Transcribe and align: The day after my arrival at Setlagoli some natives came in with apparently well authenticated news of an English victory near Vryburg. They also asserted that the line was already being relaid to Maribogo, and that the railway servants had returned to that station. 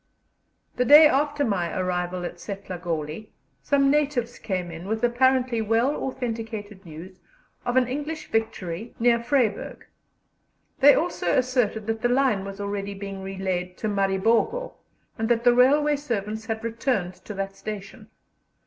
The 0.77 0.83
day 0.83 1.05
after 1.05 1.45
my 1.45 1.77
arrival 1.77 2.25
at 2.25 2.39
Setlagoli 2.39 3.29
some 3.61 3.91
natives 3.91 4.39
came 4.39 4.71
in 4.71 4.87
with 4.87 5.03
apparently 5.03 5.61
well 5.61 5.95
authenticated 5.95 6.87
news 6.87 7.19
of 7.67 7.77
an 7.77 7.87
English 7.87 8.31
victory 8.31 8.95
near 8.97 9.19
Vryburg. 9.19 9.85
They 10.79 10.95
also 10.95 11.37
asserted 11.37 11.85
that 11.85 12.01
the 12.01 12.09
line 12.09 12.43
was 12.43 12.59
already 12.59 12.95
being 12.95 13.21
relaid 13.21 13.77
to 13.77 13.87
Maribogo, 13.87 14.73
and 15.19 15.29
that 15.29 15.43
the 15.43 15.53
railway 15.53 15.97
servants 15.97 16.47
had 16.47 16.63
returned 16.63 17.13
to 17.25 17.35
that 17.35 17.55
station. 17.55 18.09